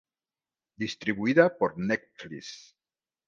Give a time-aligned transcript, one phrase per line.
[0.83, 2.51] Distribuida por Netflix.